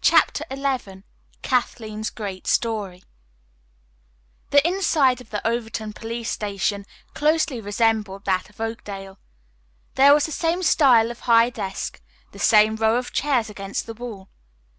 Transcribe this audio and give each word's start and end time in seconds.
CHAPTER 0.00 0.46
XI 0.50 1.02
KATHLEEN'S 1.42 2.08
GREAT 2.08 2.46
STORY 2.46 3.02
The 4.48 4.66
inside 4.66 5.20
of 5.20 5.28
the 5.28 5.46
Overton 5.46 5.92
police 5.92 6.30
station 6.30 6.86
closely 7.12 7.60
resembled 7.60 8.24
that 8.24 8.48
of 8.48 8.62
Oakdale. 8.62 9.18
There 9.96 10.14
was 10.14 10.24
the 10.24 10.32
same 10.32 10.62
style 10.62 11.10
of 11.10 11.20
high 11.20 11.50
desk, 11.50 12.00
the 12.32 12.38
same 12.38 12.76
row 12.76 12.96
of 12.96 13.12
chairs 13.12 13.50
against 13.50 13.84
the 13.84 13.92
wall. 13.92 14.30